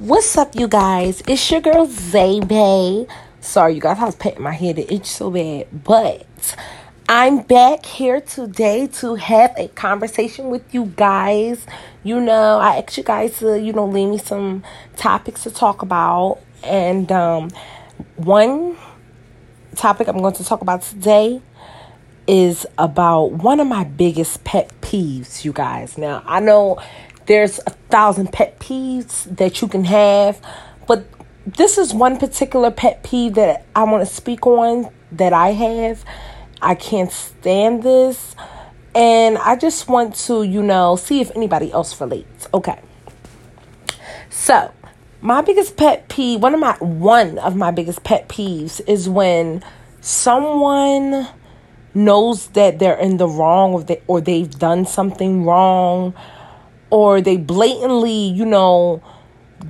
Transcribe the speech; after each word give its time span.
What's 0.00 0.38
up, 0.38 0.56
you 0.56 0.66
guys? 0.66 1.22
It's 1.28 1.50
your 1.50 1.60
girl 1.60 1.86
Zaybay. 1.86 3.06
Sorry, 3.42 3.74
you 3.74 3.82
guys, 3.82 3.98
I 3.98 4.06
was 4.06 4.16
patting 4.16 4.40
my 4.42 4.52
head. 4.52 4.78
It 4.78 4.90
itched 4.90 5.04
so 5.04 5.30
bad. 5.30 5.66
But 5.84 6.56
I'm 7.06 7.42
back 7.42 7.84
here 7.84 8.22
today 8.22 8.86
to 8.86 9.16
have 9.16 9.52
a 9.58 9.68
conversation 9.68 10.48
with 10.48 10.74
you 10.74 10.86
guys. 10.96 11.66
You 12.02 12.18
know, 12.18 12.56
I 12.56 12.78
asked 12.78 12.96
you 12.96 13.04
guys 13.04 13.40
to, 13.40 13.60
you 13.60 13.74
know, 13.74 13.84
leave 13.84 14.08
me 14.08 14.16
some 14.16 14.64
topics 14.96 15.42
to 15.42 15.50
talk 15.50 15.82
about. 15.82 16.38
And 16.62 17.12
um, 17.12 17.50
one 18.16 18.78
topic 19.76 20.08
I'm 20.08 20.16
going 20.16 20.32
to 20.32 20.44
talk 20.44 20.62
about 20.62 20.80
today 20.80 21.42
is 22.26 22.66
about 22.78 23.32
one 23.32 23.60
of 23.60 23.66
my 23.66 23.84
biggest 23.84 24.44
pet 24.44 24.72
peeves, 24.80 25.44
you 25.44 25.52
guys. 25.52 25.98
Now, 25.98 26.22
I 26.24 26.40
know 26.40 26.80
there's 27.30 27.60
a 27.64 27.70
thousand 27.90 28.32
pet 28.32 28.58
peeves 28.58 29.36
that 29.36 29.62
you 29.62 29.68
can 29.68 29.84
have, 29.84 30.44
but 30.88 31.06
this 31.46 31.78
is 31.78 31.94
one 31.94 32.18
particular 32.18 32.72
pet 32.72 33.04
peeve 33.04 33.34
that 33.34 33.66
I 33.72 33.84
want 33.84 34.04
to 34.04 34.12
speak 34.12 34.48
on 34.48 34.90
that 35.12 35.32
I 35.32 35.50
have. 35.50 36.04
I 36.60 36.74
can't 36.74 37.12
stand 37.12 37.84
this. 37.84 38.34
And 38.96 39.38
I 39.38 39.54
just 39.54 39.88
want 39.88 40.16
to, 40.26 40.42
you 40.42 40.60
know, 40.60 40.96
see 40.96 41.20
if 41.20 41.30
anybody 41.36 41.70
else 41.70 42.00
relates. 42.00 42.48
Okay. 42.52 42.80
So, 44.28 44.72
my 45.20 45.40
biggest 45.40 45.76
pet 45.76 46.08
peeve, 46.08 46.42
one 46.42 46.52
of 46.52 46.58
my 46.58 46.76
one 46.80 47.38
of 47.38 47.54
my 47.54 47.70
biggest 47.70 48.02
pet 48.02 48.28
peeves 48.28 48.80
is 48.88 49.08
when 49.08 49.62
someone 50.00 51.28
knows 51.94 52.48
that 52.48 52.80
they're 52.80 52.98
in 52.98 53.18
the 53.18 53.28
wrong 53.28 53.72
or 53.72 53.84
they 53.84 54.02
or 54.08 54.20
they've 54.20 54.58
done 54.58 54.84
something 54.84 55.44
wrong 55.44 56.12
or 56.90 57.20
they 57.20 57.36
blatantly, 57.36 58.28
you 58.28 58.44
know, 58.44 59.02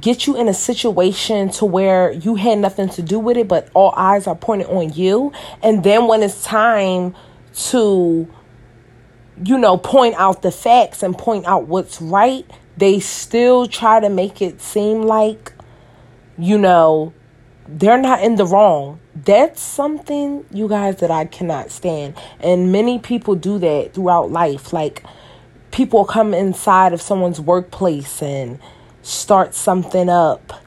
get 0.00 0.26
you 0.26 0.36
in 0.36 0.48
a 0.48 0.54
situation 0.54 1.50
to 1.50 1.64
where 1.64 2.12
you 2.12 2.36
had 2.36 2.58
nothing 2.58 2.88
to 2.88 3.02
do 3.02 3.18
with 3.18 3.36
it, 3.36 3.48
but 3.48 3.68
all 3.74 3.92
eyes 3.96 4.26
are 4.26 4.36
pointed 4.36 4.68
on 4.68 4.92
you. 4.92 5.32
And 5.62 5.82
then 5.84 6.06
when 6.06 6.22
it's 6.22 6.44
time 6.44 7.14
to, 7.54 8.28
you 9.44 9.58
know, 9.58 9.76
point 9.76 10.14
out 10.16 10.42
the 10.42 10.52
facts 10.52 11.02
and 11.02 11.16
point 11.16 11.46
out 11.46 11.66
what's 11.66 12.00
right, 12.00 12.48
they 12.76 13.00
still 13.00 13.66
try 13.66 14.00
to 14.00 14.08
make 14.08 14.40
it 14.40 14.60
seem 14.60 15.02
like, 15.02 15.52
you 16.38 16.56
know, 16.56 17.12
they're 17.68 18.00
not 18.00 18.22
in 18.22 18.36
the 18.36 18.46
wrong. 18.46 19.00
That's 19.14 19.60
something, 19.60 20.44
you 20.52 20.68
guys, 20.68 20.96
that 20.96 21.10
I 21.10 21.24
cannot 21.26 21.70
stand. 21.70 22.14
And 22.40 22.72
many 22.72 22.98
people 22.98 23.34
do 23.34 23.58
that 23.58 23.94
throughout 23.94 24.30
life. 24.30 24.72
Like, 24.72 25.04
people 25.70 26.04
come 26.04 26.34
inside 26.34 26.92
of 26.92 27.00
someone's 27.00 27.40
workplace 27.40 28.22
and 28.22 28.58
start 29.02 29.54
something 29.54 30.08
up 30.08 30.64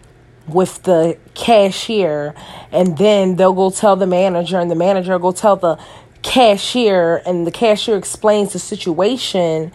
with 0.48 0.84
the 0.84 1.18
cashier 1.36 2.34
and 2.72 2.98
then 2.98 3.36
they'll 3.38 3.54
go 3.54 3.70
tell 3.70 3.96
the 3.96 4.08
manager 4.08 4.60
and 4.60 4.70
the 4.70 4.76
manager 4.76 5.14
will 5.14 5.32
go 5.32 5.32
tell 5.32 5.56
the 5.56 5.78
cashier 6.22 7.22
and 7.26 7.48
the 7.48 7.52
cashier 7.52 7.98
explains 7.98 8.54
the 8.54 8.60
situation 8.60 9.72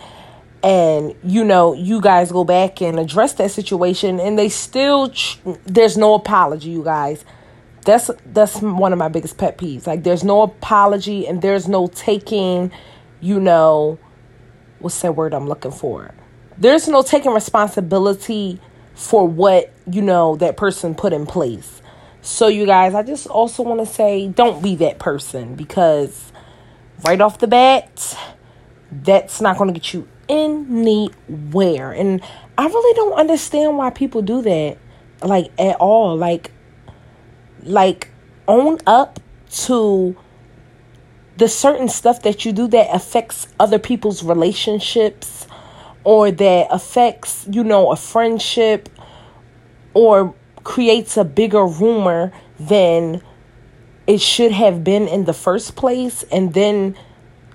and 0.62 1.14
you 1.22 1.44
know 1.44 1.72
you 1.72 2.00
guys 2.00 2.32
go 2.32 2.44
back 2.44 2.82
and 2.82 2.98
address 2.98 3.34
that 3.34 3.50
situation 3.50 4.18
and 4.18 4.38
they 4.38 4.48
still 4.48 5.10
ch- 5.10 5.38
there's 5.64 5.96
no 5.96 6.14
apology 6.14 6.70
you 6.70 6.82
guys. 6.82 7.24
That's 7.84 8.10
that's 8.26 8.60
one 8.60 8.92
of 8.92 8.98
my 8.98 9.08
biggest 9.08 9.38
pet 9.38 9.56
peeves. 9.56 9.86
Like 9.86 10.02
there's 10.02 10.24
no 10.24 10.42
apology 10.42 11.26
and 11.26 11.40
there's 11.40 11.68
no 11.68 11.86
taking 11.86 12.72
you 13.20 13.40
know 13.40 13.98
what's 14.80 15.00
that 15.00 15.14
word 15.14 15.34
I'm 15.34 15.46
looking 15.46 15.72
for? 15.72 16.12
There's 16.56 16.88
no 16.88 17.02
taking 17.02 17.32
responsibility 17.32 18.60
for 18.94 19.26
what, 19.26 19.72
you 19.90 20.02
know, 20.02 20.36
that 20.36 20.56
person 20.56 20.94
put 20.94 21.12
in 21.12 21.26
place. 21.26 21.80
So, 22.20 22.48
you 22.48 22.66
guys, 22.66 22.94
I 22.94 23.02
just 23.04 23.26
also 23.28 23.62
want 23.62 23.80
to 23.80 23.86
say 23.86 24.28
don't 24.28 24.62
be 24.62 24.74
that 24.76 24.98
person 24.98 25.54
because 25.54 26.32
right 27.04 27.20
off 27.20 27.38
the 27.38 27.46
bat, 27.46 28.18
that's 28.90 29.40
not 29.40 29.56
going 29.56 29.72
to 29.72 29.78
get 29.78 29.94
you 29.94 30.08
anywhere. 30.28 31.92
And 31.92 32.20
I 32.56 32.66
really 32.66 32.94
don't 32.96 33.12
understand 33.14 33.76
why 33.76 33.90
people 33.90 34.20
do 34.20 34.42
that, 34.42 34.78
like, 35.22 35.52
at 35.60 35.76
all. 35.76 36.16
Like, 36.16 36.50
like, 37.62 38.08
own 38.48 38.78
up 38.86 39.20
to 39.50 40.16
the 41.38 41.48
certain 41.48 41.88
stuff 41.88 42.22
that 42.22 42.44
you 42.44 42.52
do 42.52 42.66
that 42.66 42.92
affects 42.92 43.46
other 43.60 43.78
people's 43.78 44.24
relationships 44.24 45.46
or 46.02 46.32
that 46.32 46.66
affects, 46.70 47.46
you 47.48 47.62
know, 47.62 47.92
a 47.92 47.96
friendship 47.96 48.88
or 49.94 50.34
creates 50.64 51.16
a 51.16 51.24
bigger 51.24 51.64
rumor 51.64 52.32
than 52.58 53.22
it 54.08 54.20
should 54.20 54.50
have 54.50 54.82
been 54.82 55.06
in 55.06 55.26
the 55.26 55.32
first 55.32 55.76
place. 55.76 56.24
And 56.24 56.54
then 56.54 56.96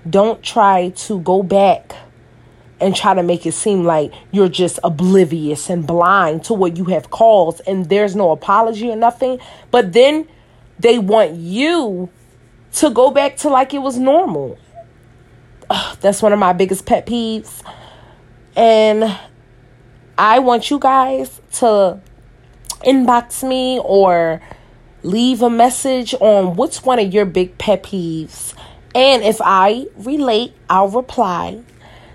don't 0.08 0.42
try 0.42 0.88
to 0.88 1.20
go 1.20 1.42
back 1.42 1.94
and 2.80 2.96
try 2.96 3.12
to 3.12 3.22
make 3.22 3.44
it 3.44 3.52
seem 3.52 3.84
like 3.84 4.14
you're 4.30 4.48
just 4.48 4.78
oblivious 4.82 5.68
and 5.68 5.86
blind 5.86 6.42
to 6.44 6.54
what 6.54 6.78
you 6.78 6.84
have 6.86 7.10
caused 7.10 7.60
and 7.66 7.90
there's 7.90 8.16
no 8.16 8.30
apology 8.30 8.90
or 8.90 8.96
nothing. 8.96 9.38
But 9.70 9.92
then 9.92 10.26
they 10.78 10.98
want 10.98 11.32
you 11.32 12.08
to 12.74 12.90
go 12.90 13.10
back 13.10 13.36
to 13.38 13.48
like 13.48 13.74
it 13.74 13.78
was 13.78 13.98
normal. 13.98 14.58
Ugh, 15.70 15.98
that's 16.00 16.22
one 16.22 16.32
of 16.32 16.38
my 16.38 16.52
biggest 16.52 16.86
pet 16.86 17.06
peeves. 17.06 17.62
And 18.56 19.18
I 20.18 20.38
want 20.38 20.70
you 20.70 20.78
guys 20.78 21.40
to 21.52 22.00
inbox 22.82 23.46
me 23.46 23.80
or 23.82 24.40
leave 25.02 25.42
a 25.42 25.50
message 25.50 26.14
on 26.20 26.56
what's 26.56 26.82
one 26.82 26.98
of 26.98 27.12
your 27.12 27.24
big 27.24 27.58
pet 27.58 27.82
peeves. 27.82 28.54
And 28.94 29.22
if 29.22 29.40
I 29.42 29.86
relate, 29.96 30.54
I'll 30.70 30.88
reply. 30.88 31.62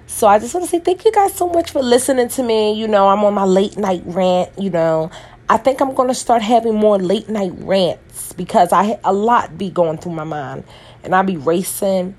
So 0.08 0.28
I 0.28 0.40
just 0.40 0.54
want 0.54 0.66
to 0.66 0.70
say 0.70 0.80
thank 0.80 1.06
you 1.06 1.12
guys 1.12 1.34
so 1.34 1.48
much 1.48 1.72
for 1.72 1.82
listening 1.84 2.30
to 2.30 2.44
me. 2.44 2.74
You 2.74 2.88
know, 2.88 3.10
I'm 3.10 3.24
on 3.24 3.34
my 3.34 3.44
late 3.44 3.78
night 3.78 4.02
rant, 4.06 4.58
you 4.58 4.70
know. 4.70 5.12
I 5.52 5.58
think 5.58 5.82
I'm 5.82 5.96
going 5.96 6.10
to 6.10 6.16
start 6.16 6.44
having 6.44 6.76
more 6.76 7.00
late 7.00 7.28
night 7.28 7.54
rants 7.56 8.34
because 8.34 8.72
I 8.72 9.00
a 9.04 9.12
lot 9.12 9.58
be 9.58 9.72
going 9.72 9.98
through 9.98 10.12
my 10.14 10.24
mind 10.24 10.64
and 11.04 11.16
I 11.16 11.24
be 11.24 11.38
racing 11.38 12.16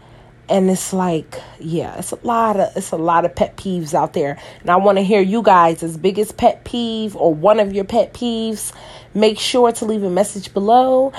and 0.49 0.69
it's 0.69 0.93
like 0.93 1.41
yeah 1.61 1.97
it's 1.97 2.11
a 2.11 2.19
lot 2.27 2.59
of 2.59 2.77
it's 2.77 2.91
a 2.91 2.97
lot 2.97 3.25
of 3.25 3.37
pet 3.37 3.57
peeves 3.57 3.95
out 3.95 4.15
there. 4.15 4.37
And 4.63 4.71
i 4.71 4.75
want 4.77 4.99
to 4.99 5.05
hear 5.05 5.21
you 5.21 5.43
guys' 5.43 5.85
as 5.85 5.97
biggest 5.97 6.37
pet 6.37 6.65
peeve 6.65 7.15
or 7.15 7.33
one 7.33 7.61
of 7.61 7.73
your 7.73 7.85
pet 7.85 8.15
peeves. 8.15 8.73
Make 9.15 9.39
sure 9.39 9.71
to 9.71 9.85
leave 9.85 10.03
a 10.03 10.11
message 10.11 10.53
below 10.53 11.13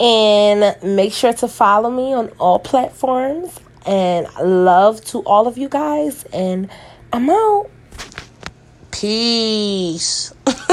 and 0.00 0.76
make 0.82 1.12
sure 1.12 1.32
to 1.32 1.46
follow 1.46 1.90
me 1.90 2.12
on 2.12 2.30
all 2.40 2.58
platforms. 2.58 3.58
And 3.86 4.26
love 4.40 5.04
to 5.06 5.20
all 5.20 5.46
of 5.46 5.58
you 5.58 5.68
guys 5.68 6.24
and 6.32 6.68
i'm 7.12 7.30
out. 7.30 7.70
Peace 8.90 10.32